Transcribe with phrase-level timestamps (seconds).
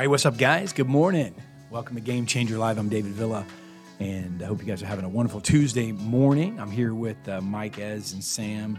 [0.00, 0.72] All right, what's up, guys?
[0.72, 1.34] Good morning.
[1.68, 2.78] Welcome to Game Changer Live.
[2.78, 3.44] I'm David Villa,
[3.98, 6.58] and I hope you guys are having a wonderful Tuesday morning.
[6.58, 8.78] I'm here with uh, Mike, Ez, and Sam.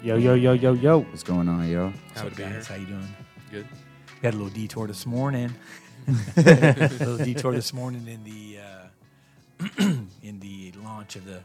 [0.00, 1.00] Yo, yo, yo, yo, yo.
[1.00, 1.92] What's going on, yo?
[2.12, 2.68] What's up, guys?
[2.68, 3.08] How you doing?
[3.50, 3.66] Good.
[4.22, 5.52] We had a little detour this morning.
[6.36, 9.92] a little detour this morning in the uh,
[10.22, 11.40] in the launch of the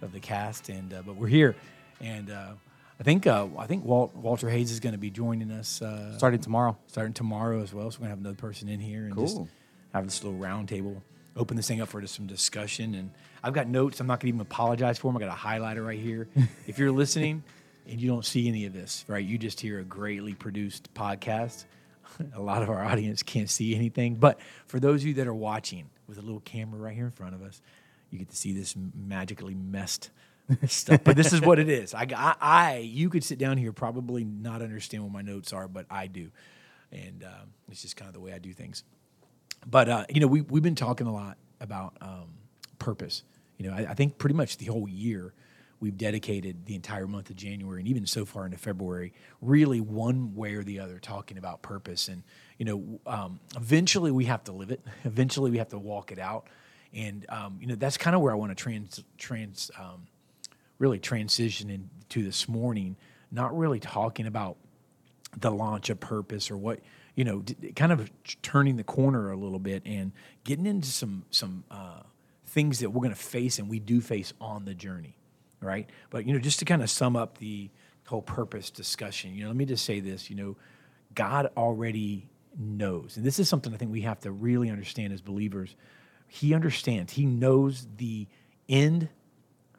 [0.00, 1.56] of the cast, and uh, but we're here,
[2.00, 2.52] and uh,
[3.00, 6.18] I think uh, I think Walt, Walter Hayes is going to be joining us uh,
[6.18, 6.76] Starting tomorrow.
[6.86, 7.90] starting tomorrow as well.
[7.90, 9.48] So we're gonna have another person in here and just Cool.
[9.94, 11.02] have this little round table,
[11.34, 12.94] open this thing up for just some discussion.
[12.94, 13.10] And
[13.42, 14.00] I've got notes.
[14.00, 15.16] I'm not gonna even apologize for them.
[15.16, 16.28] I got a highlighter right here.
[16.66, 17.42] if you're listening
[17.88, 21.64] and you don't see any of this, right, you just hear a greatly produced podcast.
[22.34, 25.32] a lot of our audience can't see anything, but for those of you that are
[25.34, 27.62] watching with a little camera right here in front of us,
[28.10, 30.10] you get to see this magically messed
[30.66, 31.00] stuff.
[31.04, 31.94] But this is what it is.
[31.94, 35.68] I, I, I, you could sit down here probably not understand what my notes are,
[35.68, 36.30] but I do,
[36.92, 38.84] and um, it's just kind of the way I do things.
[39.66, 42.34] But uh, you know, we we've been talking a lot about um,
[42.78, 43.22] purpose.
[43.58, 45.34] You know, I, I think pretty much the whole year
[45.80, 50.34] we've dedicated the entire month of January and even so far into February, really one
[50.34, 52.08] way or the other, talking about purpose.
[52.08, 52.22] And
[52.58, 54.84] you know, um, eventually we have to live it.
[55.04, 56.46] Eventually we have to walk it out.
[56.92, 60.06] And um, you know, that's kind of where I want to trans trans um,
[60.80, 62.96] really transitioning to this morning.
[63.30, 64.56] Not really talking about
[65.36, 66.80] the launch of purpose or what
[67.14, 67.44] you know
[67.76, 68.10] kind of
[68.42, 70.10] turning the corner a little bit and
[70.42, 72.02] getting into some some uh,
[72.46, 75.16] things that we're going to face and we do face on the journey
[75.62, 75.90] right?
[76.08, 77.70] But you know just to kind of sum up the
[78.06, 80.56] whole purpose discussion you know let me just say this you know
[81.14, 83.16] god already knows.
[83.16, 85.76] And this is something i think we have to really understand as believers.
[86.26, 87.12] He understands.
[87.12, 88.26] He knows the
[88.68, 89.08] end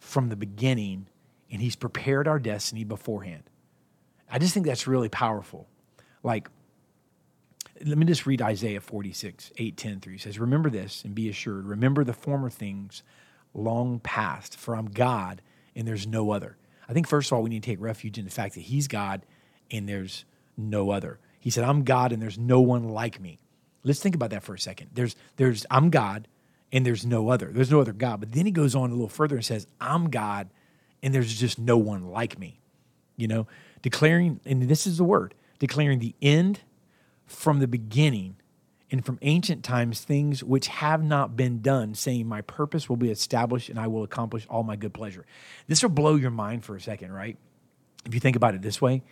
[0.01, 1.07] from the beginning
[1.49, 3.43] and he's prepared our destiny beforehand
[4.31, 5.67] I just think that's really powerful.
[6.23, 6.49] Like,
[7.85, 10.13] let me just read Isaiah 46, 8, 10 through.
[10.13, 11.65] He says, Remember this and be assured.
[11.65, 13.03] Remember the former things
[13.53, 15.41] long past, for I'm God
[15.75, 16.57] and there's no other.
[16.87, 18.87] I think, first of all, we need to take refuge in the fact that He's
[18.87, 19.25] God
[19.69, 20.23] and there's
[20.55, 21.19] no other.
[21.39, 23.39] He said, I'm God and there's no one like me.
[23.83, 24.91] Let's think about that for a second.
[24.93, 26.27] There's, there's, I'm God
[26.71, 27.51] and there's no other.
[27.51, 28.19] There's no other God.
[28.19, 30.49] But then he goes on a little further and says, I'm God
[31.03, 32.61] and there's just no one like me
[33.21, 33.45] you know,
[33.83, 36.61] declaring, and this is the word, declaring the end
[37.27, 38.35] from the beginning
[38.89, 43.11] and from ancient times things which have not been done, saying, My purpose will be
[43.11, 45.25] established and I will accomplish all my good pleasure.
[45.67, 47.37] This will blow your mind for a second, right?
[48.05, 49.03] If you think about it this way,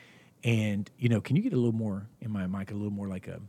[0.43, 3.07] and you know, can you get a little more in my mic, a little more
[3.07, 3.39] like a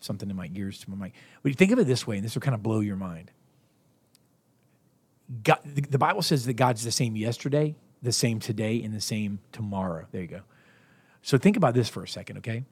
[0.00, 1.14] something in my ears to my mic?
[1.42, 3.30] But you think of it this way, and this will kind of blow your mind.
[5.42, 9.00] God, the, the Bible says that God's the same yesterday, the same today, and the
[9.00, 10.06] same tomorrow.
[10.10, 10.40] There you go.
[11.22, 12.64] So think about this for a second, okay?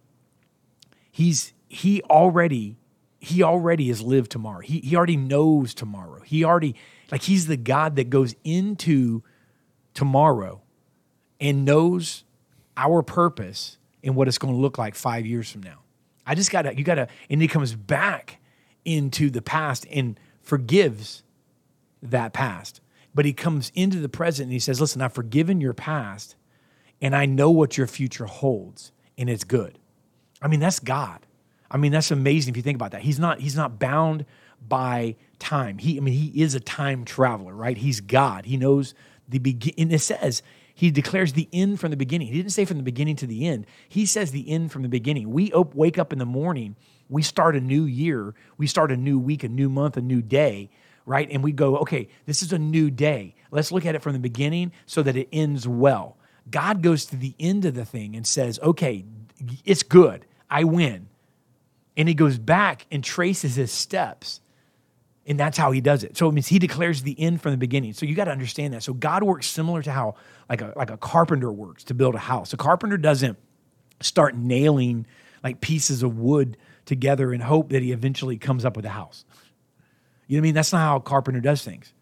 [1.11, 2.77] He's he already
[3.19, 4.61] he already has lived tomorrow.
[4.61, 6.21] He he already knows tomorrow.
[6.21, 6.75] He already
[7.11, 9.23] like he's the God that goes into
[9.95, 10.63] tomorrow
[11.41, 12.25] and knows
[12.77, 15.81] our purpose and what it's going to look like five years from now.
[16.27, 18.41] I just gotta you gotta and he comes back
[18.85, 21.23] into the past and forgives
[22.03, 22.81] that past.
[23.15, 26.37] But he comes into the present and he says, Listen, I've forgiven your past
[27.01, 29.79] and I know what your future holds and it's good.
[30.43, 31.27] I mean, that's God.
[31.71, 33.03] I mean, that's amazing if you think about that.
[33.03, 34.25] He's not, he's not bound
[34.67, 35.79] by time.
[35.79, 37.77] He, I mean, he is a time traveler, right?
[37.77, 38.47] He's God.
[38.47, 38.95] He knows
[39.29, 39.75] the begin.
[39.79, 40.43] And it says,
[40.77, 42.29] he declares the end from the beginning.
[42.29, 43.67] He didn't say from the beginning to the end.
[43.89, 45.33] He says the end from the beginning.
[45.33, 46.77] We op- wake up in the morning,
[47.09, 50.23] we start a new year, we start a new week, a new month, a new
[50.23, 50.71] day
[51.07, 51.29] right?
[51.31, 53.37] And we go, okay, this is a new day.
[53.53, 56.19] Let's look at it from the beginning so that it ends well.
[56.51, 59.05] God goes to the end of the thing and says, okay,
[59.65, 60.27] it's good.
[60.51, 61.09] I win.
[61.97, 64.41] And he goes back and traces his steps.
[65.29, 66.17] And that's how he does it.
[66.17, 67.95] So it means he declares the end from the beginning.
[67.95, 68.83] So you got to understand that.
[68.85, 70.15] So God works similar to how
[70.49, 72.53] like a, like a carpenter works to build a house.
[72.53, 73.37] A carpenter doesn't
[74.01, 75.07] start nailing
[75.43, 79.25] like pieces of wood together and hope that he eventually comes up with a house.
[80.29, 80.55] You know what I mean?
[80.55, 81.93] That's not how a carpenter does things,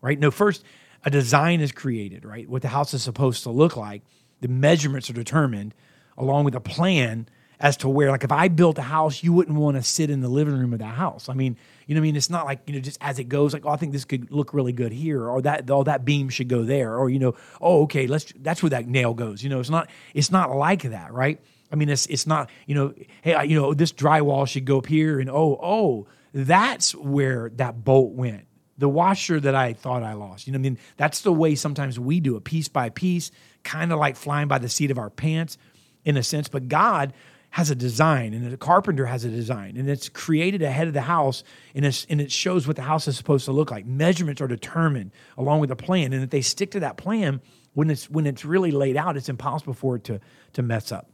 [0.00, 0.18] right?
[0.18, 0.62] No, first
[1.04, 2.48] a design is created, right?
[2.48, 4.02] What the house is supposed to look like.
[4.40, 5.74] The measurements are determined
[6.18, 9.56] along with a plan as to where, like, if I built a house, you wouldn't
[9.56, 11.28] want to sit in the living room of that house.
[11.28, 11.56] I mean,
[11.86, 12.16] you know I mean?
[12.16, 14.30] It's not like, you know, just as it goes, like, oh, I think this could
[14.30, 17.34] look really good here, or that, oh, that beam should go there, or, you know,
[17.60, 19.42] oh, okay, let's, that's where that nail goes.
[19.42, 21.40] You know, it's not, it's not like that, right?
[21.72, 24.78] I mean, it's, it's not, you know, hey, I- you know, this drywall should go
[24.78, 28.46] up here, and oh, oh, that's where that bolt went.
[28.78, 30.46] The washer that I thought I lost.
[30.46, 30.78] You know I mean?
[30.98, 33.30] That's the way sometimes we do it, piece by piece,
[33.64, 35.56] kind of like flying by the seat of our pants
[36.04, 36.48] in a sense.
[36.48, 37.14] But God
[37.56, 41.00] has a design and a carpenter has a design and it's created ahead of the
[41.00, 41.42] house
[41.74, 43.86] and, and it shows what the house is supposed to look like.
[43.86, 47.40] Measurements are determined along with a plan and if they stick to that plan
[47.72, 50.20] when it's when it's really laid out it's impossible for it to
[50.52, 51.08] to mess up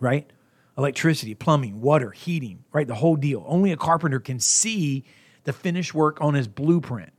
[0.00, 0.32] right?
[0.78, 2.86] Electricity plumbing water heating right?
[2.86, 3.44] The whole deal.
[3.46, 5.04] Only a carpenter can see
[5.44, 7.12] the finished work on his blueprint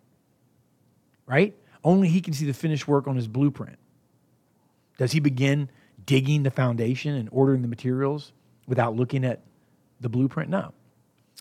[1.27, 1.55] right?
[1.83, 3.77] Only he can see the finished work on his blueprint.
[4.97, 5.69] Does he begin
[6.03, 8.33] digging the foundation and ordering the materials
[8.69, 9.41] without looking at
[9.99, 10.49] the blueprint?
[10.49, 10.71] No.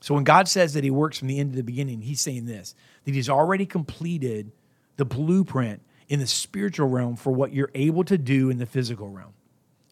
[0.00, 2.46] So when God says that he works from the end to the beginning, he's saying
[2.46, 4.50] this that he's already completed
[4.96, 9.08] the blueprint in the spiritual realm for what you're able to do in the physical
[9.08, 9.34] realm.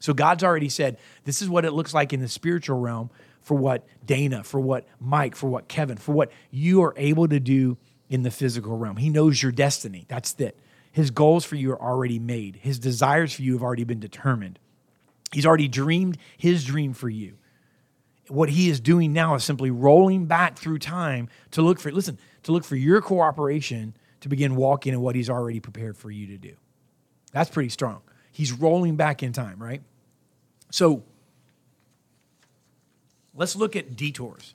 [0.00, 3.11] So God's already said, this is what it looks like in the spiritual realm
[3.41, 7.41] for what Dana, for what Mike, for what Kevin, for what you are able to
[7.41, 7.77] do
[8.09, 8.97] in the physical realm.
[8.97, 10.05] He knows your destiny.
[10.09, 10.59] That's it.
[10.93, 12.56] His goals for you are already made.
[12.56, 14.59] His desires for you have already been determined.
[15.32, 17.37] He's already dreamed his dream for you.
[18.28, 22.19] What he is doing now is simply rolling back through time to look for, listen,
[22.44, 26.26] to look for your cooperation to begin walking in what he's already prepared for you
[26.28, 26.55] to do.
[27.32, 28.02] That's pretty strong.
[28.32, 29.82] He's rolling back in time, right?
[30.70, 31.05] So
[33.34, 34.55] let's look at detours.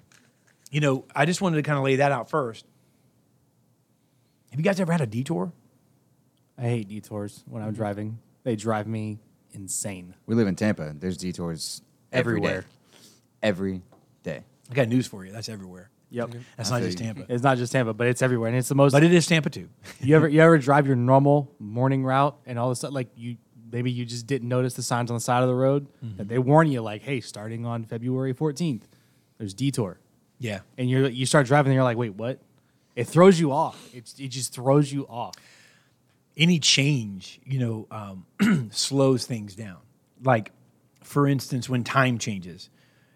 [0.72, 2.66] You know, I just wanted to kind of lay that out first.
[4.52, 5.54] Have you guys ever had a detour?
[6.58, 7.78] I hate detours when I'm mm-hmm.
[7.78, 8.20] driving.
[8.44, 9.20] They drive me
[9.54, 10.16] insane.
[10.26, 10.94] We live in Tampa.
[10.98, 11.82] There's detours
[12.12, 12.48] every day.
[12.48, 12.66] Everywhere.
[13.44, 13.82] Every
[14.24, 14.44] day.
[14.70, 15.32] I got news for you.
[15.32, 15.90] That's everywhere.
[16.12, 16.32] Yep.
[16.58, 17.06] That's I not feel just you.
[17.06, 17.34] Tampa.
[17.34, 18.92] It's not just Tampa, but it's everywhere, and it's the most.
[18.92, 19.70] But it is Tampa too.
[20.02, 23.08] you ever you ever drive your normal morning route, and all of a sudden, like
[23.16, 23.38] you
[23.72, 26.18] maybe you just didn't notice the signs on the side of the road mm-hmm.
[26.18, 28.82] that they warn you, like, hey, starting on February 14th,
[29.38, 30.00] there's detour,
[30.40, 30.60] Yeah.
[30.78, 32.40] and you are you start driving, and you're like, wait, what?
[32.96, 33.90] It throws you off.
[33.94, 35.36] It's, it just throws you off.
[36.38, 39.78] Any change, you know, um, slows things down.
[40.24, 40.52] Like,
[41.04, 42.70] for instance, when time changes,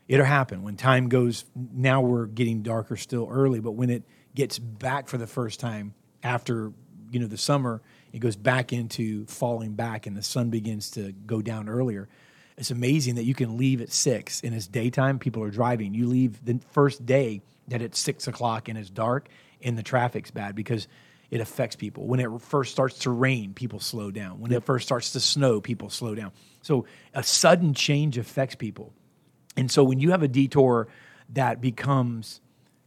[0.08, 0.64] it'll happen.
[0.64, 4.04] When time goes, now we're getting darker still early, but when it
[4.34, 6.74] gets back for the first time after,
[7.12, 7.82] you know, the summer,
[8.12, 12.08] it goes back into falling back and the sun begins to go down earlier.
[12.58, 15.94] It's amazing that you can leave at six and it's daytime, people are driving.
[15.94, 19.28] You leave the first day that it's six o'clock and it's dark
[19.62, 20.88] and the traffic's bad because
[21.32, 22.06] it affects people.
[22.06, 24.40] When it first starts to rain, people slow down.
[24.40, 26.32] When it first starts to snow, people slow down.
[26.62, 28.94] So a sudden change affects people.
[29.58, 30.88] And so when you have a detour
[31.30, 32.42] that becomes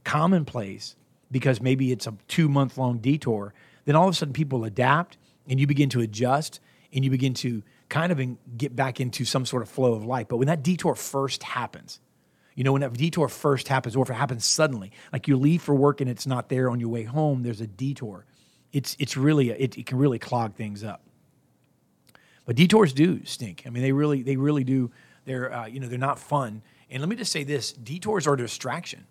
[0.04, 0.96] commonplace
[1.30, 3.54] because maybe it's a two month long detour,
[3.84, 6.60] then all of a sudden people adapt and you begin to adjust
[6.92, 10.28] and you begin to kind of get back into some sort of flow of life.
[10.28, 12.00] But when that detour first happens,
[12.58, 15.62] you know, when that detour first happens, or if it happens suddenly, like you leave
[15.62, 18.26] for work and it's not there on your way home, there's a detour.
[18.72, 21.00] It's it's really it, it can really clog things up.
[22.46, 23.62] But detours do stink.
[23.64, 24.90] I mean, they really they really do.
[25.24, 26.62] They're uh, you know they're not fun.
[26.90, 29.06] And let me just say this: detours are a distraction.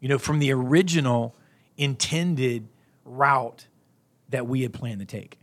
[0.00, 1.36] You know, from the original
[1.76, 2.66] intended
[3.04, 3.68] route
[4.30, 5.38] that we had planned to take.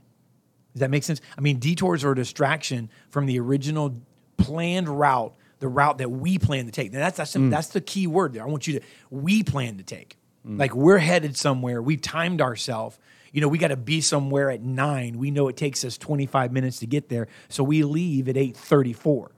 [0.74, 1.22] Does that make sense?
[1.38, 3.96] I mean, detours are a distraction from the original
[4.36, 6.92] planned route, the route that we plan to take.
[6.92, 7.50] Now, that's that's, mm.
[7.50, 8.44] that's the key word there.
[8.44, 10.18] I want you to we plan to take.
[10.46, 10.60] Mm.
[10.60, 11.82] Like we're headed somewhere.
[11.82, 13.00] We've timed ourselves.
[13.32, 15.18] You know, we got to be somewhere at nine.
[15.18, 19.30] We know it takes us 25 minutes to get there, so we leave at 8:34.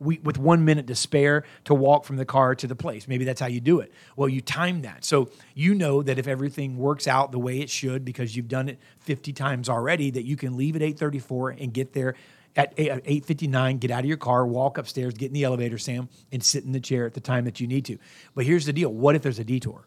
[0.00, 3.06] We, with one minute to spare to walk from the car to the place.
[3.08, 3.92] Maybe that's how you do it.
[4.16, 5.04] Well, you time that.
[5.04, 8.68] So you know that if everything works out the way it should, because you've done
[8.68, 12.14] it 50 times already, that you can leave at 8:34 and get there
[12.56, 13.76] at 8:59.
[13.76, 16.64] Uh, get out of your car, walk upstairs, get in the elevator, Sam, and sit
[16.64, 17.98] in the chair at the time that you need to.
[18.34, 19.86] But here's the deal: what if there's a detour?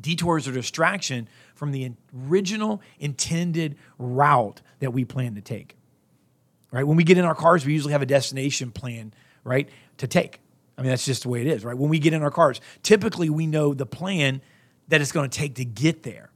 [0.00, 1.92] Detours are distraction from the
[2.26, 5.76] original intended route that we plan to take
[6.70, 6.86] right?
[6.86, 9.12] When we get in our cars, we usually have a destination plan,
[9.44, 9.68] right,
[9.98, 10.40] to take.
[10.78, 11.76] I mean, that's just the way it is, right?
[11.76, 14.40] When we get in our cars, typically we know the plan
[14.88, 16.29] that it's going to take to get there,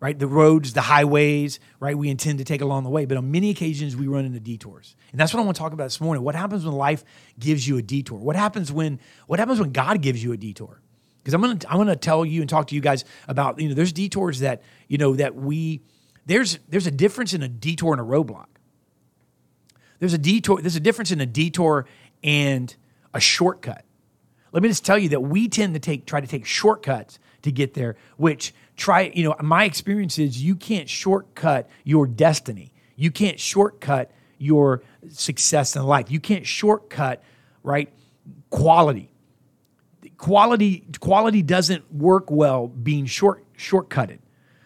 [0.00, 0.18] right?
[0.18, 1.96] The roads, the highways, right?
[1.96, 4.96] We intend to take along the way, but on many occasions we run into detours,
[5.12, 6.24] and that's what I want to talk about this morning.
[6.24, 7.04] What happens when life
[7.38, 8.18] gives you a detour?
[8.18, 10.80] What happens when what happens when God gives you a detour?
[11.22, 13.74] Because I'm gonna I'm gonna tell you and talk to you guys about you know
[13.74, 15.82] there's detours that you know that we
[16.26, 18.46] there's there's a difference in a detour and a roadblock
[19.98, 21.86] there's a detour there's a difference in a detour
[22.24, 22.74] and
[23.12, 23.84] a shortcut
[24.52, 27.52] let me just tell you that we tend to take try to take shortcuts to
[27.52, 33.10] get there which try you know my experience is you can't shortcut your destiny you
[33.10, 37.22] can't shortcut your success in life you can't shortcut
[37.62, 37.92] right
[38.50, 39.10] quality
[40.16, 44.18] quality quality doesn't work well being short shortcutted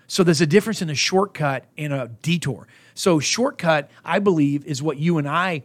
[0.06, 2.68] so there's a difference in a shortcut and a detour.
[2.94, 5.62] So shortcut, I believe, is what you and I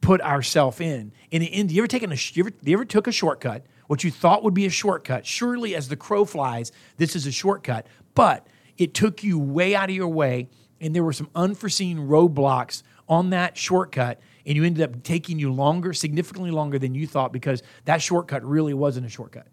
[0.00, 1.12] put ourselves in.
[1.30, 3.64] In the end, you ever taken a you ever, you ever took a shortcut?
[3.88, 7.32] What you thought would be a shortcut, surely as the crow flies, this is a
[7.32, 7.86] shortcut.
[8.14, 12.82] But it took you way out of your way, and there were some unforeseen roadblocks
[13.08, 17.32] on that shortcut, and you ended up taking you longer, significantly longer than you thought,
[17.32, 19.46] because that shortcut really wasn't a shortcut.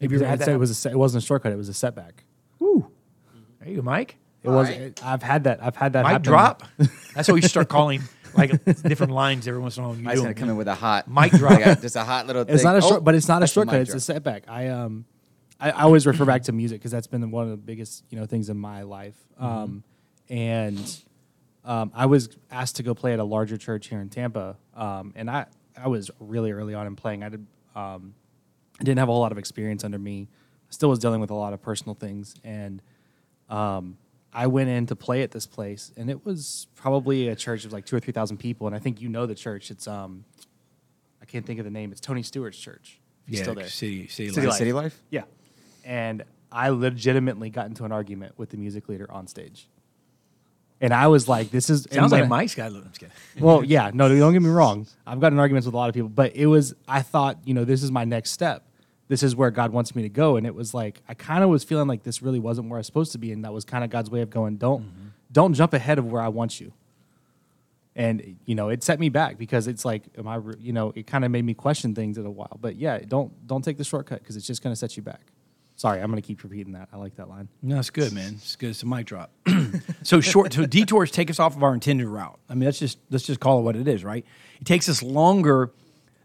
[0.00, 0.44] Have you ever had I'd that?
[0.46, 2.24] say it was a, it wasn't a shortcut; it was a setback.
[2.58, 2.90] Woo.
[3.60, 4.16] There you go, Mike.
[4.42, 4.70] It was.
[5.02, 5.62] I've had that.
[5.62, 6.04] I've had that.
[6.04, 6.22] Mic happen.
[6.22, 6.62] drop.
[7.14, 8.02] That's what we should start calling
[8.36, 9.92] like different lines every once in a while.
[9.92, 11.60] when you Mike's gonna come in with a hot Mic drop.
[11.64, 12.44] like just a hot little.
[12.46, 12.54] Thing.
[12.54, 13.74] It's not a Oh, short, but it's not a that's shortcut.
[13.74, 14.44] mic It's a setback.
[14.48, 15.04] I um,
[15.60, 18.18] I, I always refer back to music because that's been one of the biggest you
[18.18, 19.16] know things in my life.
[19.40, 19.44] Mm-hmm.
[19.44, 19.84] Um,
[20.28, 20.98] and
[21.64, 24.56] um, I was asked to go play at a larger church here in Tampa.
[24.74, 27.22] Um, and I I was really early on in playing.
[27.22, 28.14] I did um,
[28.80, 30.28] I didn't have a whole lot of experience under me.
[30.70, 32.82] Still was dealing with a lot of personal things and
[33.48, 33.96] um,
[34.34, 37.72] I went in to play at this place, and it was probably a church of
[37.72, 38.66] like two or three thousand people.
[38.66, 39.70] And I think you know the church.
[39.70, 40.24] It's um,
[41.22, 41.92] I can't think of the name.
[41.92, 43.00] It's Tony Stewart's church.
[43.26, 43.68] He's Yeah, still there.
[43.68, 44.48] city, city, City life.
[44.50, 44.58] Life.
[44.58, 45.02] City Life.
[45.10, 45.22] Yeah,
[45.84, 49.68] and I legitimately got into an argument with the music leader on stage,
[50.80, 52.72] and I was like, "This is Sounds and like when- Mike's got.
[52.72, 53.14] I'm just kidding.
[53.40, 54.86] well, yeah, no, don't get me wrong.
[55.06, 57.64] I've gotten arguments with a lot of people, but it was I thought, you know,
[57.64, 58.66] this is my next step.
[59.08, 61.50] This is where God wants me to go, and it was like I kind of
[61.50, 63.64] was feeling like this really wasn't where I was supposed to be, and that was
[63.64, 65.08] kind of God's way of going, don't, mm-hmm.
[65.30, 66.72] don't jump ahead of where I want you.
[67.96, 71.06] And you know, it set me back because it's like, am I, you know, it
[71.06, 72.58] kind of made me question things in a while.
[72.60, 75.20] But yeah, don't don't take the shortcut because it's just going to set you back.
[75.76, 76.88] Sorry, I'm going to keep repeating that.
[76.92, 77.48] I like that line.
[77.60, 78.34] No, it's good, man.
[78.36, 78.70] It's good.
[78.70, 79.32] It's a mic drop.
[80.02, 80.52] so short.
[80.52, 82.38] So detours take us off of our intended route.
[82.48, 84.24] I mean, let's just let's just call it what it is, right?
[84.60, 85.72] It takes us longer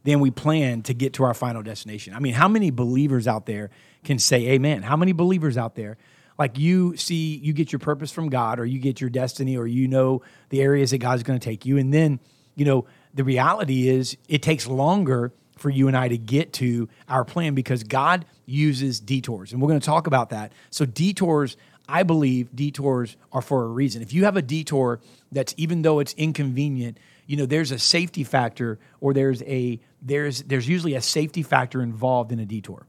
[0.10, 2.13] than we plan to get to our final destination.
[2.13, 3.70] I mean, how many believers out there
[4.04, 4.82] can say Amen?
[4.82, 5.98] How many believers out there?
[6.38, 9.68] Like you see, you get your purpose from God, or you get your destiny, or
[9.68, 12.20] you know the areas that God's going to take you, and then
[12.56, 16.89] you know the reality is it takes longer for you and I to get to
[17.08, 19.51] our plan because God uses detours.
[19.51, 20.54] And we're going to talk about that.
[20.70, 24.01] So, detours, I believe detours are for a reason.
[24.01, 25.01] If you have a detour
[25.32, 26.98] that's even though it's inconvenient,
[27.30, 31.84] you know, there's a safety factor or there's a there's there's usually a safety factor
[31.84, 32.88] involved in a detour.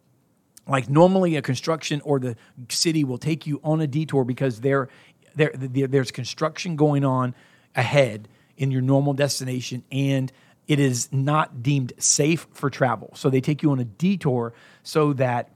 [0.67, 2.37] Like normally a construction or the
[2.71, 4.89] city will take you on a detour because there
[5.35, 7.35] there, there there's construction going on
[7.77, 10.33] ahead in your normal destination and
[10.67, 13.11] it is not deemed safe for travel.
[13.17, 15.51] So they take you on a detour so that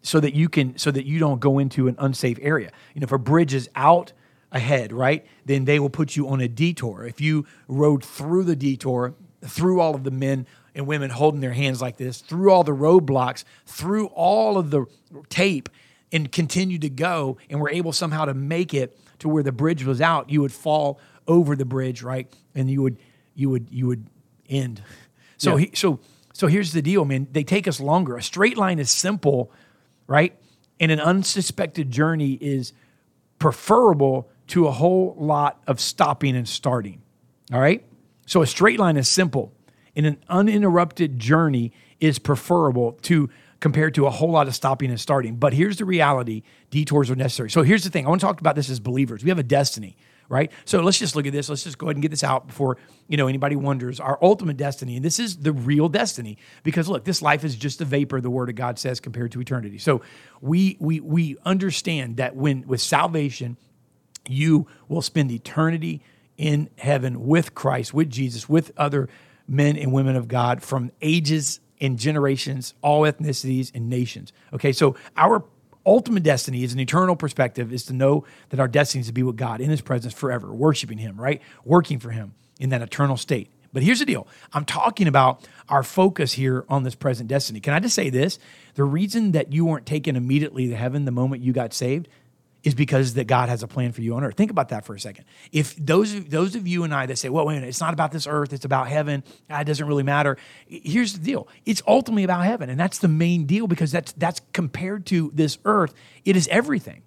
[0.00, 2.72] so that you can so that you don't go into an unsafe area.
[2.94, 4.14] You know, if a bridge is out
[4.56, 7.04] ahead, right, then they will put you on a detour.
[7.06, 11.52] If you rode through the detour, through all of the men and women holding their
[11.52, 14.86] hands like this, through all the roadblocks, through all of the
[15.28, 15.68] tape,
[16.12, 19.84] and continue to go, and were able somehow to make it to where the bridge
[19.84, 22.96] was out, you would fall over the bridge, right, and you would
[23.34, 24.06] you would you would
[24.48, 24.82] end.
[25.38, 25.66] So Yeah.
[25.66, 26.00] he, so
[26.32, 27.26] so here's the deal, man.
[27.32, 28.16] They take us longer.
[28.16, 29.50] A straight line is simple,
[30.06, 30.34] right?
[30.78, 32.72] And an unsuspected journey is
[33.38, 37.02] preferable to a whole lot of stopping and starting.
[37.52, 37.84] All right?
[38.26, 39.52] So a straight line is simple.
[39.94, 45.00] And an uninterrupted journey is preferable to compared to a whole lot of stopping and
[45.00, 45.36] starting.
[45.36, 47.50] But here's the reality, detours are necessary.
[47.50, 48.06] So here's the thing.
[48.06, 49.24] I want to talk about this as believers.
[49.24, 49.96] We have a destiny,
[50.28, 50.52] right?
[50.66, 51.48] So let's just look at this.
[51.48, 52.76] Let's just go ahead and get this out before,
[53.08, 53.98] you know, anybody wonders.
[53.98, 57.80] Our ultimate destiny, and this is the real destiny because look, this life is just
[57.80, 59.78] a vapor the word of God says compared to eternity.
[59.78, 60.02] So
[60.42, 63.56] we we we understand that when with salvation
[64.28, 66.02] you will spend eternity
[66.36, 69.08] in heaven with Christ, with Jesus, with other
[69.48, 74.32] men and women of God from ages and generations, all ethnicities and nations.
[74.52, 75.44] Okay, so our
[75.84, 79.22] ultimate destiny is an eternal perspective is to know that our destiny is to be
[79.22, 81.40] with God in his presence forever, worshiping him, right?
[81.64, 83.50] Working for him in that eternal state.
[83.72, 84.26] But here's the deal.
[84.52, 87.60] I'm talking about our focus here on this present destiny.
[87.60, 88.38] Can I just say this?
[88.74, 92.08] The reason that you weren't taken immediately to heaven the moment you got saved
[92.64, 94.34] is because that God has a plan for you on earth.
[94.34, 95.24] Think about that for a second.
[95.52, 97.92] If those those of you and I that say, "Well, wait a minute, it's not
[97.92, 100.36] about this earth; it's about heaven," ah, it doesn't really matter.
[100.66, 104.40] Here's the deal: it's ultimately about heaven, and that's the main deal because that's that's
[104.52, 105.94] compared to this earth,
[106.24, 107.02] it is everything.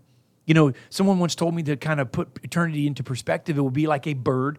[0.45, 3.57] You know, someone once told me to kind of put eternity into perspective.
[3.57, 4.57] It would be like a bird,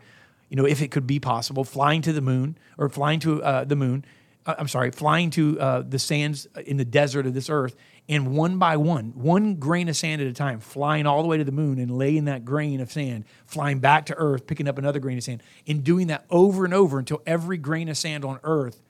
[0.48, 3.64] you know, if it could be possible, flying to the moon or flying to uh,
[3.64, 4.04] the moon.
[4.46, 7.76] Uh, I'm sorry, flying to uh, the sands in the desert of this earth,
[8.08, 11.36] and one by one, one grain of sand at a time, flying all the way
[11.36, 14.78] to the moon and laying that grain of sand, flying back to earth, picking up
[14.78, 18.24] another grain of sand, and doing that over and over until every grain of sand
[18.24, 18.80] on earth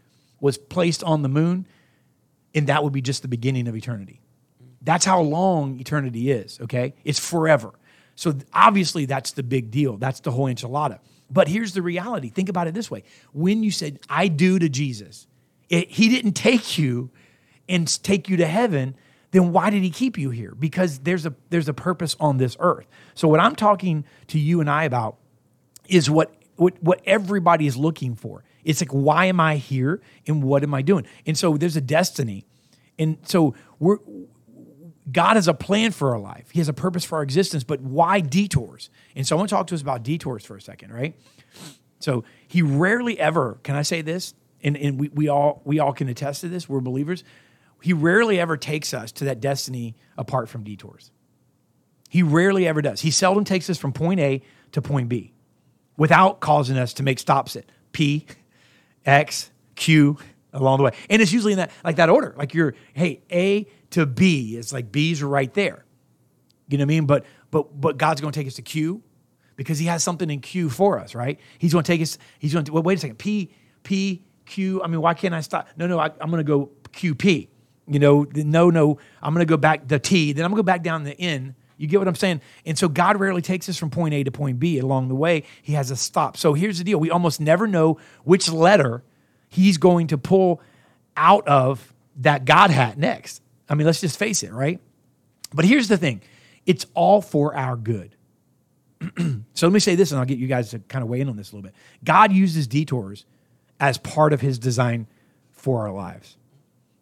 [0.40, 1.66] was placed on the moon,
[2.54, 4.21] and that would be just the beginning of eternity.
[4.83, 6.95] That's how long eternity is, okay?
[7.04, 7.73] It's forever.
[8.14, 9.97] So obviously that's the big deal.
[9.97, 11.00] That's the whole enchilada.
[11.30, 12.28] But here's the reality.
[12.28, 13.04] Think about it this way.
[13.33, 15.26] When you said, I do to Jesus,
[15.70, 17.10] it, he didn't take you
[17.68, 18.96] and take you to heaven,
[19.30, 20.54] then why did he keep you here?
[20.58, 22.86] Because there's a there's a purpose on this earth.
[23.14, 25.16] So what I'm talking to you and I about
[25.88, 28.44] is what what what everybody is looking for.
[28.64, 31.06] It's like why am I here and what am I doing?
[31.24, 32.44] And so there's a destiny.
[32.98, 33.98] And so we're
[35.10, 36.50] God has a plan for our life.
[36.50, 38.90] He has a purpose for our existence, but why detours?
[39.16, 41.16] And so I want to talk to us about detours for a second, right?
[42.00, 44.34] So he rarely ever, can I say this?
[44.62, 47.25] And, and we, we all we all can attest to this, we're believers.
[47.83, 51.11] He rarely ever takes us to that destiny apart from detours.
[52.11, 53.00] He rarely ever does.
[53.00, 55.33] He seldom takes us from point A to point B
[55.97, 58.26] without causing us to make stops at P,
[59.07, 60.19] X, Q
[60.52, 60.93] along the way.
[61.09, 62.35] And it's usually in that like that order.
[62.37, 64.57] Like you're, hey, A to B.
[64.57, 65.85] It's like B's are right there.
[66.69, 67.07] You know what I mean?
[67.07, 69.02] But but but God's going to take us to Q
[69.57, 71.40] because He has something in Q for us, right?
[71.59, 72.19] He's going to take us.
[72.38, 73.17] He's to well, wait a second.
[73.17, 73.50] P
[73.83, 74.83] P Q.
[74.83, 75.69] I mean, why can't I stop?
[75.76, 75.99] No, no.
[75.99, 77.49] I, I'm going to go QP.
[77.88, 78.99] You know, no, no.
[79.23, 80.33] I'm going to go back the T.
[80.33, 81.54] Then I'm going to go back down the N.
[81.76, 82.42] You get what I'm saying?
[82.66, 84.78] And so God rarely takes us from point A to point B.
[84.78, 86.37] Along the way, He has a stop.
[86.37, 89.02] So here's the deal: we almost never know which letter
[89.49, 90.61] He's going to pull
[91.16, 93.42] out of that God hat next.
[93.69, 94.78] I mean, let's just face it, right?
[95.54, 96.21] But here's the thing
[96.66, 98.14] it's all for our good.
[99.54, 101.28] so let me say this, and I'll get you guys to kind of weigh in
[101.28, 101.75] on this a little bit.
[102.04, 103.25] God uses detours
[103.80, 105.06] as part of his design
[105.50, 106.37] for our lives.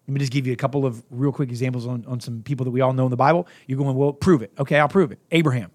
[0.06, 2.64] Let me just give you a couple of real quick examples on, on some people
[2.64, 3.47] that we all know in the Bible.
[3.66, 4.52] You're going, well, prove it.
[4.58, 5.18] Okay, I'll prove it.
[5.30, 5.70] Abraham.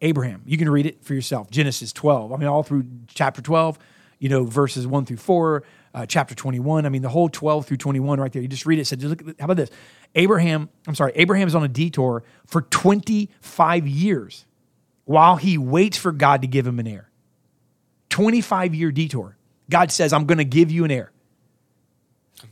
[0.00, 0.42] Abraham.
[0.46, 1.50] You can read it for yourself.
[1.50, 2.32] Genesis 12.
[2.32, 3.78] I mean, all through chapter 12,
[4.18, 5.62] you know, verses 1 through 4,
[5.92, 6.86] uh, chapter 21.
[6.86, 8.40] I mean, the whole 12 through 21 right there.
[8.40, 8.86] You just read it.
[8.86, 9.70] said, look, how about this?
[10.14, 14.46] Abraham, I'm sorry, Abraham is on a detour for 25 years
[15.04, 17.10] while he waits for God to give him an heir.
[18.10, 19.37] 25 year detour.
[19.70, 21.12] God says, I'm going to give you an heir.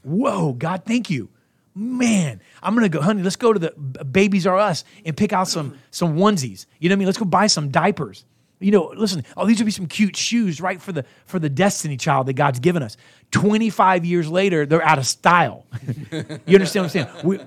[0.02, 1.30] Whoa, God, thank you.
[1.78, 3.22] Man, I'm gonna go, honey.
[3.22, 3.70] Let's go to the
[4.04, 6.64] Babies R Us and pick out some some onesies.
[6.78, 7.06] You know what I mean?
[7.06, 8.24] Let's go buy some diapers.
[8.60, 9.24] You know, listen.
[9.36, 12.32] Oh, these would be some cute shoes, right for the for the destiny child that
[12.32, 12.96] God's given us.
[13.32, 15.66] 25 years later, they're out of style.
[16.46, 17.08] you understand what I'm saying?
[17.24, 17.40] We,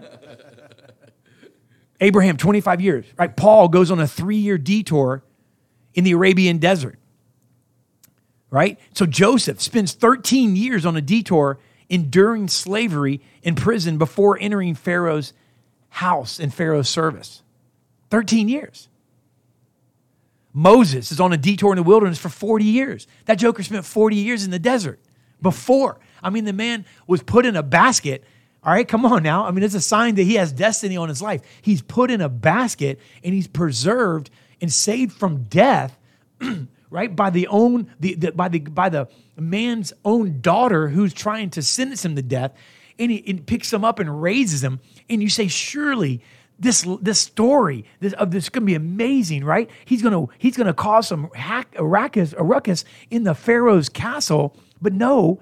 [1.99, 3.35] Abraham, 25 years, right?
[3.35, 5.23] Paul goes on a three year detour
[5.95, 6.99] in the Arabian desert
[8.49, 8.79] right?
[8.93, 11.59] So Joseph spends 13 years on a detour
[11.89, 15.33] enduring slavery in prison before entering Pharaoh's
[15.89, 17.41] house and Pharaoh's service.
[18.09, 18.87] 13 years.
[20.53, 23.07] Moses is on a detour in the wilderness for 40 years.
[23.25, 24.99] That joker spent 40 years in the desert
[25.41, 25.99] before.
[26.21, 28.23] I mean, the man was put in a basket.
[28.63, 29.45] All right, come on now.
[29.45, 31.41] I mean, it's a sign that he has destiny on his life.
[31.61, 35.97] He's put in a basket and he's preserved and saved from death
[36.89, 37.13] right?
[37.15, 41.61] By the own the, the by the by the man's own daughter who's trying to
[41.61, 42.53] sentence him to death
[42.97, 46.21] and he and picks him up and raises him and you say surely
[46.59, 49.69] this this story this of this is going to be amazing right?
[49.85, 53.35] He's going to he's going to cause some hack a ruckus a ruckus in the
[53.35, 55.39] pharaoh's castle but no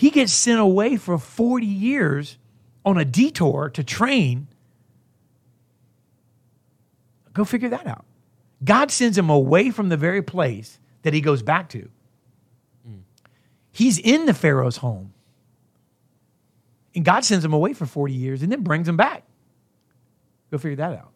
[0.00, 2.38] he gets sent away for 40 years
[2.86, 4.48] on a detour to train.
[7.34, 8.06] Go figure that out.
[8.64, 11.88] God sends him away from the very place that he goes back to.
[13.72, 15.12] He's in the Pharaoh's home.
[16.94, 19.22] And God sends him away for 40 years and then brings him back.
[20.50, 21.12] Go figure that out.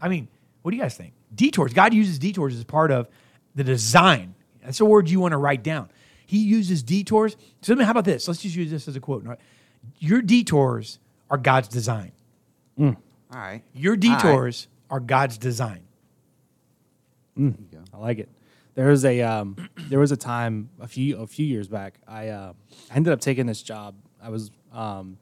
[0.00, 0.28] I mean,
[0.62, 1.12] what do you guys think?
[1.34, 1.72] Detours.
[1.72, 3.08] God uses detours as part of
[3.54, 4.34] the design.
[4.62, 5.90] That's a word you want to write down.
[6.26, 7.36] He uses detours.
[7.60, 8.28] So me, how about this?
[8.28, 9.26] Let's just use this as a quote.
[9.98, 12.12] Your detours are God's design.
[13.32, 13.62] All right.
[13.74, 15.80] Your detours are God's design.
[17.36, 17.56] Mm.
[17.56, 17.84] Mm.
[17.92, 18.28] I like it.
[18.76, 19.56] There was a um,
[19.88, 21.98] there was a time a few a few years back.
[22.06, 22.52] I uh,
[22.90, 23.96] I ended up taking this job.
[24.22, 25.18] I was um,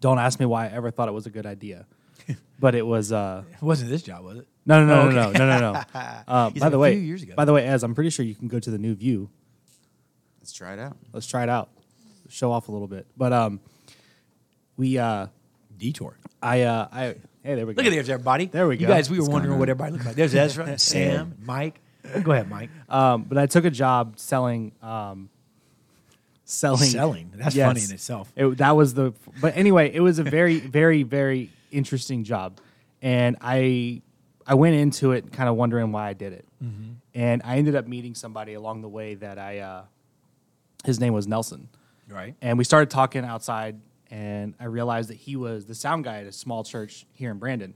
[0.00, 1.86] don't ask me why I ever thought it was a good idea,
[2.60, 4.46] but it was uh, It wasn't this job, was it?
[4.66, 5.38] no no no Oh, no okay.
[5.38, 5.72] no no no.
[5.72, 5.82] no.
[6.28, 8.10] Uh, by like, the "A way, few years ago." by the way, as I'm pretty
[8.10, 9.30] sure you can go to the new view.
[10.40, 10.96] Let's try it out.
[11.12, 11.68] Let's try it out.
[12.28, 13.60] Show off a little bit, but um,
[14.76, 15.28] we uh,
[15.78, 16.18] Detour.
[16.42, 17.02] I uh, I
[17.42, 17.78] hey there we go.
[17.82, 18.44] Look at there's everybody.
[18.46, 18.80] There we go.
[18.82, 18.92] You go.
[18.92, 20.16] guys, we were What's wondering what everybody looked like.
[20.16, 21.80] There's Ezra, Sam, Mike.
[22.22, 22.70] Go ahead, Mike.
[22.88, 25.28] Um, but I took a job selling um,
[26.44, 27.32] selling Selling.
[27.34, 27.66] That's Yes.
[27.68, 28.32] funny in itself.
[28.36, 29.12] It, that was the.
[29.40, 32.60] But anyway, it was a very, very, very interesting job,
[33.02, 34.00] and I
[34.46, 36.92] I went into it kind of wondering why I did it, Mm-hmm.
[37.14, 39.58] and I ended up meeting somebody along the way that I.
[39.58, 39.82] Uh,
[40.84, 41.68] his name was Nelson,
[42.08, 42.34] Right.
[42.40, 46.26] and we started talking outside, and I realized that he was the sound guy at
[46.26, 47.74] a small church here in Brandon.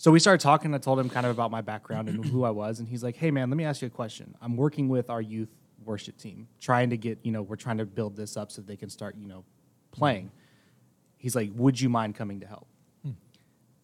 [0.00, 0.74] So we started talking.
[0.74, 3.16] I told him kind of about my background and who I was, and he's like,
[3.16, 4.34] "Hey, man, let me ask you a question.
[4.40, 5.50] I'm working with our youth
[5.84, 8.78] worship team, trying to get you know, we're trying to build this up so they
[8.78, 9.44] can start you know,
[9.90, 10.30] playing."
[11.18, 12.66] He's like, "Would you mind coming to help?"
[13.04, 13.10] Hmm.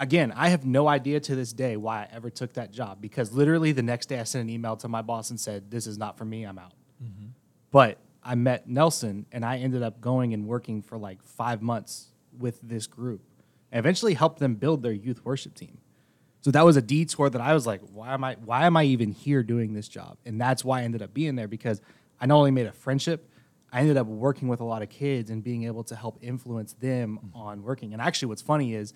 [0.00, 3.34] Again, I have no idea to this day why I ever took that job because
[3.34, 5.98] literally the next day I sent an email to my boss and said, "This is
[5.98, 6.44] not for me.
[6.44, 6.72] I'm out."
[7.04, 7.26] Mm-hmm.
[7.70, 12.12] But I met Nelson and I ended up going and working for like five months
[12.38, 13.20] with this group
[13.70, 15.76] and eventually helped them build their youth worship team.
[16.46, 18.84] So that was a detour that I was like, why am I why am I
[18.84, 20.16] even here doing this job?
[20.24, 21.80] And that's why I ended up being there because
[22.20, 23.28] I not only made a friendship,
[23.72, 26.74] I ended up working with a lot of kids and being able to help influence
[26.74, 27.94] them on working.
[27.94, 28.94] And actually what's funny is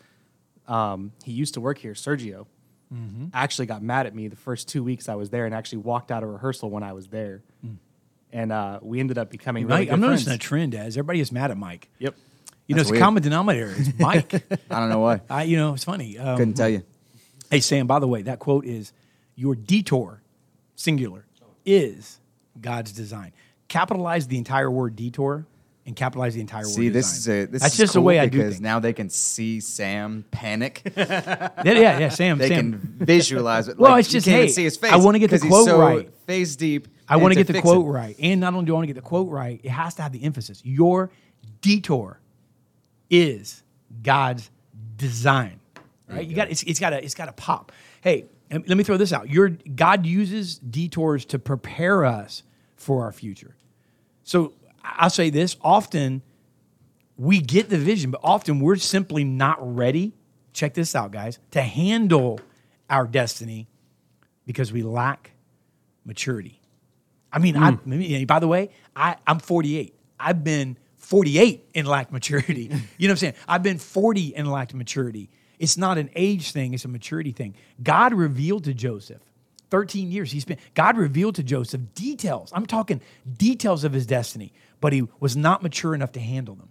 [0.68, 2.46] um, he used to work here, Sergio.
[3.34, 6.12] Actually got mad at me the first two weeks I was there and actually walked
[6.12, 7.42] out of rehearsal when I was there.
[8.32, 11.18] And uh, we ended up becoming really Mike, good I'm noticing a trend as everybody
[11.18, 11.88] is mad at Mike.
[11.98, 12.14] Yep.
[12.68, 13.74] You know, That's it's a common denominator.
[13.76, 14.32] It's Mike.
[14.70, 15.22] I don't know why.
[15.28, 16.16] I, you know, it's funny.
[16.16, 16.84] Um, Couldn't tell you.
[17.50, 18.92] Hey, Sam, by the way, that quote is
[19.34, 20.22] Your detour,
[20.76, 21.26] singular,
[21.64, 22.18] is
[22.60, 23.32] God's design.
[23.68, 25.46] Capitalize the entire word detour
[25.86, 27.42] and capitalize the entire See, word this is design.
[27.42, 30.24] a this That's is just the way I do because now they can see Sam
[30.30, 30.82] panic.
[30.96, 32.38] yeah, yeah, yeah, Sam.
[32.38, 32.72] They Sam.
[32.72, 33.78] can visualize it.
[33.78, 35.78] Well, Like, it's just, can't hey, see his face I wanna get the quote so
[35.80, 36.12] right.
[36.26, 36.88] Face deep.
[37.08, 38.14] I want to get the quote right.
[38.20, 40.12] And not only do I want to get the quote right, it has to have
[40.12, 40.62] the emphasis.
[40.64, 41.10] Your
[41.60, 42.20] detour
[43.10, 43.64] is
[44.02, 44.48] God's
[44.96, 45.59] design.
[46.10, 46.26] Right?
[46.26, 47.72] You, got it's, it's got to it's got to pop.
[48.00, 49.28] Hey, let me throw this out.
[49.30, 52.42] Your God uses detours to prepare us
[52.76, 53.54] for our future.
[54.24, 56.22] So I'll say this, often
[57.16, 60.12] we get the vision, but often we're simply not ready.
[60.52, 62.40] Check this out, guys, to handle
[62.88, 63.68] our destiny
[64.46, 65.30] because we lack
[66.04, 66.60] maturity.
[67.32, 67.92] I mean, I, Hmm.
[67.92, 69.94] I- by the way, I, I'm 48.
[70.18, 72.62] I've been 48 and lacked maturity.
[72.62, 73.34] you know what I'm saying?
[73.46, 75.30] I've been 40 and lacked maturity.
[75.60, 77.54] It's not an age thing, it's a maturity thing.
[77.82, 79.20] God revealed to Joseph,
[79.68, 82.50] 13 years he spent, God revealed to Joseph details.
[82.54, 83.02] I'm talking
[83.36, 86.70] details of his destiny, but he was not mature enough to handle them.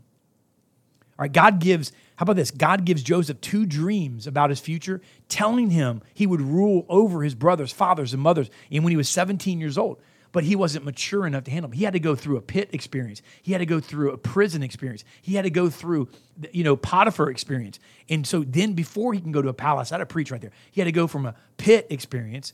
[1.20, 2.50] All right, God gives, how about this?
[2.50, 7.36] God gives Joseph two dreams about his future, telling him he would rule over his
[7.36, 10.02] brothers, fathers, and mothers, and when he was 17 years old.
[10.32, 11.78] But he wasn't mature enough to handle them.
[11.78, 13.22] He had to go through a pit experience.
[13.42, 15.04] He had to go through a prison experience.
[15.22, 16.10] He had to go through,
[16.52, 17.80] you know, Potiphar experience.
[18.10, 20.40] And so then before he can go to a palace, I had to preach right
[20.40, 20.52] there.
[20.72, 22.54] He had to go from a pit experience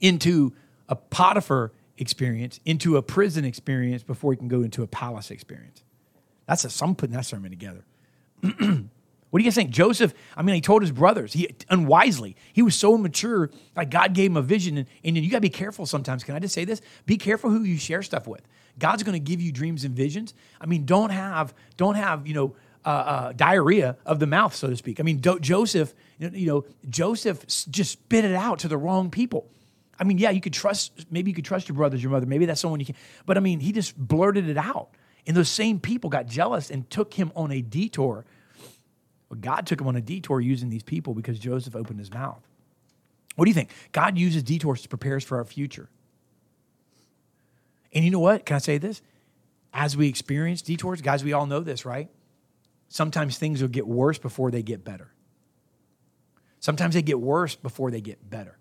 [0.00, 0.52] into
[0.88, 5.82] a Potiphar experience, into a prison experience before he can go into a palace experience.
[6.46, 7.84] That's a, I'm putting that sermon together.
[9.36, 9.68] what do you guys think?
[9.68, 14.14] Joseph, I mean, he told his brothers, he unwisely, he was so immature, like God
[14.14, 14.86] gave him a vision.
[15.04, 16.24] And, you got to be careful sometimes.
[16.24, 16.80] Can I just say this?
[17.04, 18.40] Be careful who you share stuff with.
[18.78, 20.32] God's going to give you dreams and visions.
[20.58, 24.70] I mean, don't have, don't have, you know, uh, uh, diarrhea of the mouth, so
[24.70, 25.00] to speak.
[25.00, 29.50] I mean, Do- Joseph, you know, Joseph just spit it out to the wrong people.
[30.00, 32.24] I mean, yeah, you could trust, maybe you could trust your brothers, your mother.
[32.24, 32.96] Maybe that's someone you can,
[33.26, 34.88] but I mean, he just blurted it out.
[35.26, 38.24] And those same people got jealous and took him on a detour.
[39.28, 42.46] Well, God took him on a detour using these people because Joseph opened his mouth.
[43.34, 43.70] What do you think?
[43.92, 45.88] God uses detours to prepare us for our future.
[47.92, 48.46] And you know what?
[48.46, 49.02] Can I say this?
[49.72, 52.08] As we experience detours, guys, we all know this, right?
[52.88, 55.12] Sometimes things will get worse before they get better.
[56.60, 58.58] Sometimes they get worse before they get better.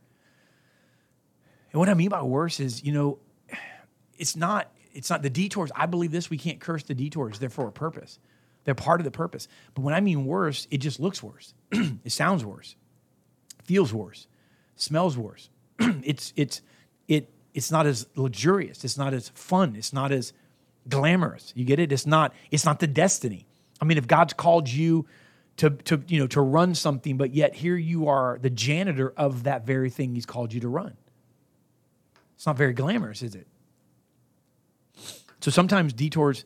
[1.71, 3.19] And what I mean by worse is, you know,
[4.17, 5.71] it's not it's not the detours.
[5.75, 6.29] I believe this.
[6.29, 7.39] We can't curse the detours.
[7.39, 8.17] They're for a purpose.
[8.65, 9.47] They're part of the purpose.
[9.73, 11.53] But when I mean worse, it just looks worse.
[11.71, 12.75] it sounds worse.
[13.63, 14.27] Feels worse.
[14.75, 15.49] Smells worse.
[15.79, 16.61] it's it's
[17.07, 18.83] it it's not as luxurious.
[18.83, 19.75] It's not as fun.
[19.75, 20.33] It's not as
[20.89, 21.53] glamorous.
[21.55, 21.91] You get it?
[21.91, 23.45] It's not it's not the destiny.
[23.79, 25.05] I mean, if God's called you
[25.57, 29.43] to to you know to run something, but yet here you are the janitor of
[29.43, 30.97] that very thing He's called you to run.
[32.35, 33.47] It's not very glamorous, is it?
[35.39, 36.43] So sometimes detours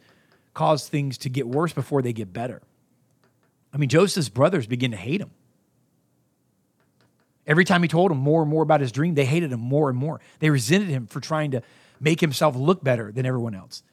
[0.59, 2.61] cause things to get worse before they get better.
[3.73, 5.31] I mean, Joseph's brothers begin to hate him.
[7.47, 9.89] Every time he told them more and more about his dream, they hated him more
[9.89, 10.19] and more.
[10.39, 11.61] They resented him for trying to
[12.01, 13.83] make himself look better than everyone else.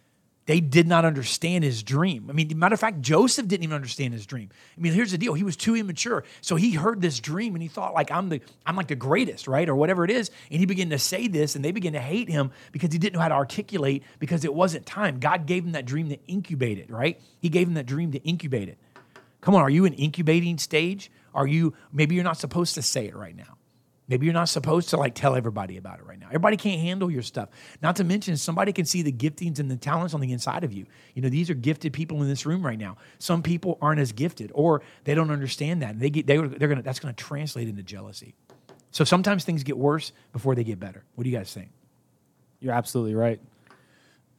[0.47, 2.29] They did not understand his dream.
[2.31, 4.49] I mean, matter of fact, Joseph didn't even understand his dream.
[4.77, 7.63] I mean, here's the deal: he was too immature, so he heard this dream and
[7.63, 10.31] he thought, like, I'm the, I'm like the greatest, right, or whatever it is.
[10.51, 13.15] And he began to say this, and they began to hate him because he didn't
[13.15, 15.19] know how to articulate because it wasn't time.
[15.19, 17.21] God gave him that dream to incubate it, right?
[17.41, 18.79] He gave him that dream to incubate it.
[19.41, 21.11] Come on, are you in incubating stage?
[21.35, 23.56] Are you maybe you're not supposed to say it right now?
[24.09, 26.27] Maybe you're not supposed to like tell everybody about it right now.
[26.27, 27.49] Everybody can't handle your stuff.
[27.83, 30.73] Not to mention, somebody can see the giftings and the talents on the inside of
[30.73, 30.87] you.
[31.15, 32.99] You know, these are gifted people in this room right now.
[33.19, 35.91] Some people aren't as gifted, or they don't understand that.
[35.91, 38.35] And they get they, they're gonna that's gonna translate into jealousy.
[38.93, 41.05] So sometimes things get worse before they get better.
[41.17, 41.71] What do you guys think?
[42.61, 43.41] You're absolutely right.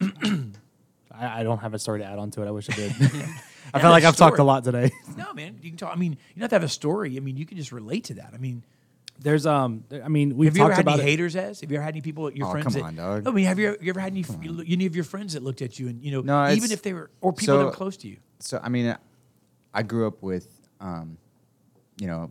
[0.00, 2.48] I, I don't have a story to add on to it.
[2.48, 2.92] I wish I did.
[3.74, 4.90] I feel like I've talked a lot today.
[5.16, 5.58] No, man.
[5.62, 5.92] You can talk.
[5.92, 7.16] I mean, you don't have to have a story.
[7.16, 8.30] I mean, you can just relate to that.
[8.32, 8.64] I mean,
[9.20, 11.10] There's um, I mean, we've have you ever talked had about any it.
[11.12, 11.34] haters?
[11.36, 12.64] As have you ever had any people, your Oh, friends?
[12.66, 13.26] come that, on, dog.
[13.28, 14.24] I mean, have you, you ever had any,
[14.68, 16.92] any of your friends that looked at you and you know, No, even if they
[16.92, 18.18] were or people that were close to you?
[18.38, 18.96] So I mean,
[19.74, 20.48] I grew up with,
[20.80, 21.18] um,
[22.00, 22.30] you know,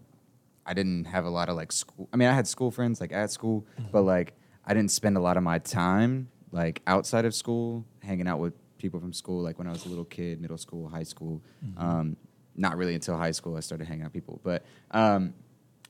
[0.66, 2.08] I didn't have a lot of like school.
[2.14, 3.92] I mean, I had school friends like at school, Mm-hmm.
[3.92, 4.34] but like
[4.66, 8.54] I didn't spend a lot of my time like outside of school, hanging out with
[8.78, 9.44] people from school.
[9.44, 11.42] Like when I was a little kid, middle school, high school.
[11.66, 11.82] Mm-hmm.
[11.82, 12.18] Um,
[12.60, 15.36] not really until high school I started hanging out with people, but um,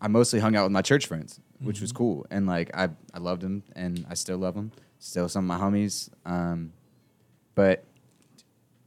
[0.02, 1.98] I mostly hung out with my church friends, which was Mm-hmm.
[1.98, 2.26] cool.
[2.30, 4.72] And like I, I loved them, and I still love them.
[5.00, 6.10] Still some of my homies.
[6.26, 6.74] Um,
[7.56, 7.84] but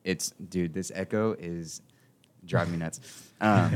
[0.05, 1.83] it's dude, this echo is
[2.45, 3.01] driving me nuts.
[3.41, 3.73] Um,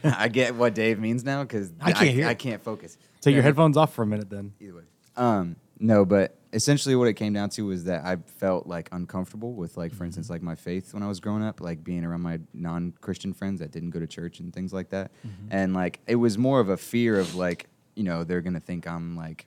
[0.04, 2.96] I get what Dave means now because I can't hear I can't focus.
[3.20, 4.52] Take your headphones off for a minute, then.
[4.60, 4.82] Either way.
[5.16, 9.54] Um, no, but essentially what it came down to was that I felt like uncomfortable
[9.54, 10.34] with like, for instance, mm-hmm.
[10.34, 13.70] like my faith when I was growing up, like being around my non-Christian friends that
[13.70, 15.10] didn't go to church and things like that.
[15.26, 15.48] Mm-hmm.
[15.50, 18.60] And like, it was more of a fear of like, you know, they're going to
[18.60, 19.46] think I'm like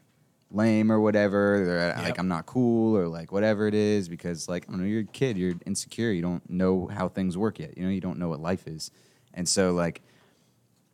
[0.49, 2.03] lame or whatever, or uh, Yep.
[2.03, 5.01] like I'm not cool or like whatever it is because like, I don't know, you're
[5.01, 7.77] a kid, you're insecure, you don't know how things work yet.
[7.77, 8.89] You know, you don't know what life is.
[9.35, 10.01] And so like,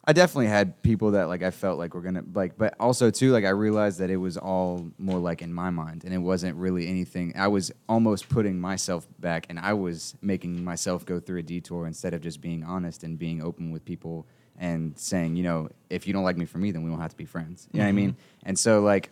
[0.06, 3.32] I definitely had people that like I felt like were gonna like, but also too
[3.32, 6.56] like I realized that it was all more like in my mind, and it wasn't
[6.56, 7.34] really anything.
[7.36, 11.86] I was almost putting myself back, and I was making myself go through a detour
[11.86, 14.26] instead of just being honest and being open with people
[14.58, 17.12] and saying, you know, if you don't like me for me, then we don't have
[17.12, 17.68] to be friends.
[17.72, 18.12] You know what I mean?
[18.12, 18.50] Mm-hmm.
[18.50, 19.10] And so like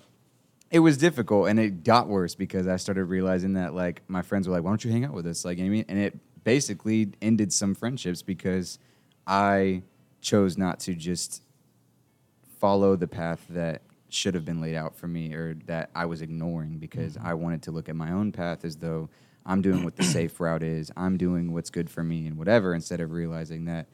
[0.70, 4.48] it was difficult and it got worse because I started realizing that like my friends
[4.48, 5.46] were like, why don't you hang out with us?
[5.46, 5.86] Like, you know what I mean?
[5.88, 8.80] And it basically ended some friendships because
[9.26, 9.84] I
[10.28, 11.42] chose not to just
[12.60, 16.22] follow the path that should have been laid out for me or that I was
[16.22, 17.28] ignoring because mm-hmm.
[17.28, 19.10] I wanted to look at my own path as though
[19.46, 20.92] I'm doing what the safe route is.
[20.98, 23.88] I'm doing what's good for me and whatever instead of realizing that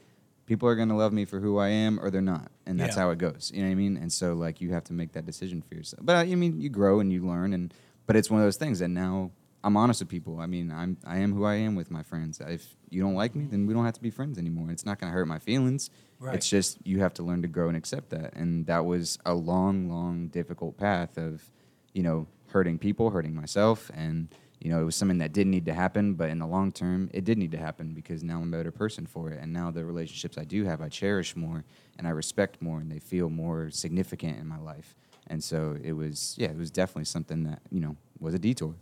[0.48, 2.52] people are going to love me for who I am or they're not.
[2.66, 3.04] And that's Yeah.
[3.04, 3.52] how it goes.
[3.54, 3.98] You know what I mean?
[3.98, 6.04] And so like you have to make that decision for yourself.
[6.04, 7.72] But uh, I mean, you grow and you learn and
[8.08, 9.32] but it's one of those things And now
[9.64, 10.40] I'm honest with people.
[10.40, 12.42] I mean, I'm I am who I am with my friends.
[12.42, 14.72] If you don't like me, then we don't have to be friends anymore.
[14.72, 15.90] It's not going to hurt my feelings.
[16.20, 16.36] Right.
[16.36, 18.34] It's just you have to learn to grow and accept that.
[18.36, 21.50] And that was a long, long, difficult path of,
[21.94, 24.30] you know, hurting people, hurting myself, and
[24.60, 26.14] you know, it was something that didn't need to happen.
[26.14, 28.72] But in the long term, it did need to happen because now I'm a better
[28.72, 29.42] person for it.
[29.42, 31.66] And now the relationships I do have, I cherish more
[31.98, 34.96] and I respect more, and they feel more significant in my life.
[35.28, 38.76] And so it was, yeah, it was definitely something that you know was a detour.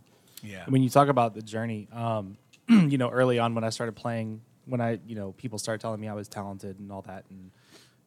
[0.44, 0.64] Yeah.
[0.68, 2.36] when you talk about the journey, um,
[2.90, 6.00] you know, early on when I started playing, when I, you know, people started telling
[6.00, 7.50] me I was talented and all that, and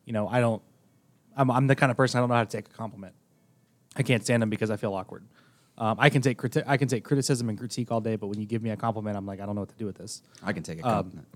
[0.06, 0.62] you know, I don't,
[1.36, 3.14] I'm, I'm the kind of person I don't know how to take a compliment.
[3.96, 5.24] I can't stand them because I feel awkward.
[5.78, 8.40] Um, I can take criti- I can take criticism and critique all day, but when
[8.40, 10.22] you give me a compliment, I'm like, I don't know what to do with this.
[10.44, 11.28] I can take a Um, compliment.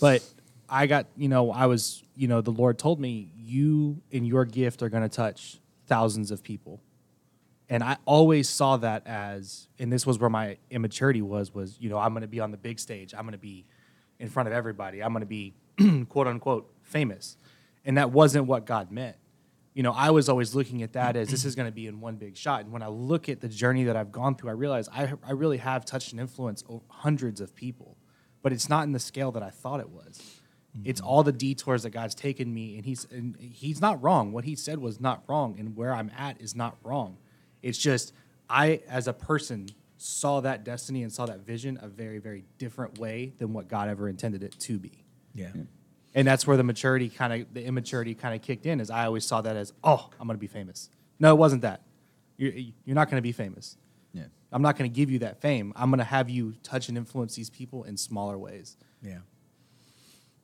[0.00, 0.22] But
[0.68, 4.44] I got, you know, I was, you know, the Lord told me, you and your
[4.44, 6.80] gift are going to touch thousands of people.
[7.68, 11.90] And I always saw that as, and this was where my immaturity was, was, you
[11.90, 13.12] know, I'm going to be on the big stage.
[13.12, 13.66] I'm going to be
[14.20, 15.02] in front of everybody.
[15.02, 15.54] I'm going to be,
[16.08, 17.36] quote unquote, famous.
[17.84, 19.16] And that wasn't what God meant.
[19.74, 22.00] You know, I was always looking at that as this is going to be in
[22.00, 22.62] one big shot.
[22.62, 25.32] And when I look at the journey that I've gone through, I realize I, I
[25.32, 27.96] really have touched and influenced hundreds of people,
[28.42, 30.40] but it's not in the scale that I thought it was.
[30.84, 31.08] It's mm-hmm.
[31.08, 34.32] all the detours that God's taken me, and he's and he's not wrong.
[34.32, 37.18] What he said was not wrong, and where I'm at is not wrong.
[37.66, 38.12] It's just
[38.48, 42.98] I, as a person, saw that destiny and saw that vision a very, very different
[42.98, 45.04] way than what God ever intended it to be.
[45.34, 45.52] yeah.
[46.14, 48.80] And that's where the maturity kind of, the immaturity kind of kicked in.
[48.80, 50.88] Is I always saw that as, oh, I'm going to be famous.
[51.18, 51.82] No, it wasn't that.
[52.38, 52.52] You're,
[52.84, 53.76] you're not going to be famous.
[54.14, 54.24] Yeah.
[54.50, 55.74] I'm not going to give you that fame.
[55.76, 58.78] I'm going to have you touch and influence these people in smaller ways.
[59.02, 59.18] Yeah.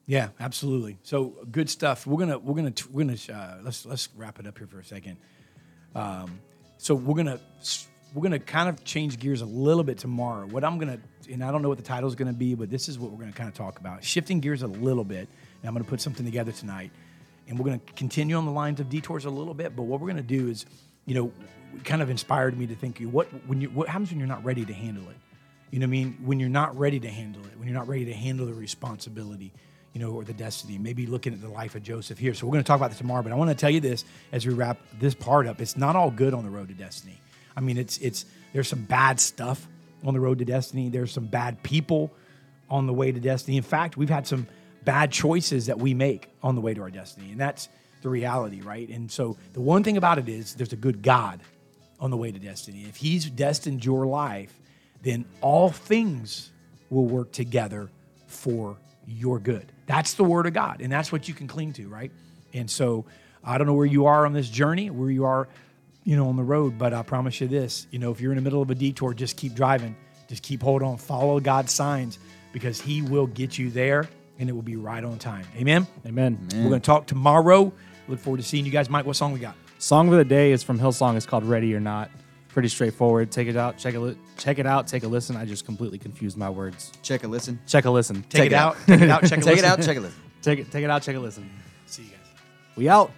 [0.07, 0.99] Yeah, absolutely.
[1.05, 2.07] So good stuff.
[2.07, 4.85] We're gonna we're gonna we're gonna uh, let's let's wrap it up here for a
[4.85, 5.17] second.
[5.95, 6.41] Um,
[6.83, 7.39] so we're gonna
[8.13, 10.47] we're gonna kind of change gears a little bit tomorrow.
[10.47, 10.99] What I'm gonna
[11.31, 13.21] and I don't know what the title is gonna be, but this is what we're
[13.21, 14.03] gonna kind of talk about.
[14.03, 15.29] Shifting gears a little bit,
[15.61, 16.91] and I'm gonna put something together tonight,
[17.47, 19.77] and we're gonna continue on the lines of detours a little bit.
[19.77, 20.67] But what we're gonna do is,
[21.07, 21.33] you know,
[21.85, 24.65] kind of inspired me to think what when you what happens when you're not ready
[24.65, 25.17] to handle it.
[25.71, 26.19] You know what I mean?
[26.25, 29.53] When you're not ready to handle it, when you're not ready to handle the responsibility,
[29.93, 30.79] you know, or the destiny.
[30.79, 32.35] Maybe looking at the life of Joseph here.
[32.35, 33.23] So we're going to talk about this tomorrow.
[33.23, 35.61] But I want to tell you this as we wrap this part up.
[35.61, 37.21] It's not all good on the road to destiny.
[37.57, 39.67] I mean, it's it's there's some bad stuff
[40.05, 40.89] on the road to destiny.
[40.89, 42.13] There's some bad people
[42.71, 43.57] on the way to destiny.
[43.57, 44.47] In fact, we've had some
[44.85, 47.69] bad choices that we make on the way to our destiny, and that's
[48.01, 48.89] the reality, right?
[48.89, 51.41] And so the one thing about it is there's a good God
[52.01, 52.85] on the way to destiny.
[52.89, 54.59] If He's destined your life,
[55.03, 56.51] then all things
[56.91, 57.91] will work together
[58.27, 59.73] for your good.
[59.87, 62.11] That's the word of God, and that's what you can cling to, right?
[62.53, 63.05] And so
[63.45, 65.49] I don't know where you are on this journey, where you are,
[66.05, 68.37] you know, on the road, but I promise you this, you know, if you're in
[68.37, 69.97] the middle of a detour, just keep driving,
[70.29, 72.19] just keep holding on, follow God's signs
[72.53, 75.47] because he will get you there and it will be right on time.
[75.57, 75.87] Amen.
[76.07, 76.49] Amen.
[76.53, 77.73] We're going to talk tomorrow.
[78.09, 78.91] Look forward to seeing you guys.
[78.91, 79.57] Mike, what song we got?
[79.79, 81.17] Song of the day is from Hillsong.
[81.17, 82.11] It's called "Ready or Not."
[82.53, 83.31] Pretty straightforward.
[83.33, 83.79] Take it out.
[83.79, 84.01] Check it.
[84.01, 84.87] Li- check it out.
[84.87, 85.37] Take a listen.
[85.37, 86.93] I just completely confused my words.
[87.03, 87.59] Check a listen.
[87.67, 88.23] Check a listen.
[88.29, 88.77] Take, it, out.
[88.87, 89.23] Take it out.
[89.23, 89.65] Check it, Take it listen.
[89.65, 89.83] out.
[89.83, 90.21] Check a listen.
[90.43, 90.71] Take it.
[90.71, 91.03] Take it out.
[91.03, 91.51] Check a listen.
[91.87, 92.19] See you guys.
[92.77, 93.11] We out.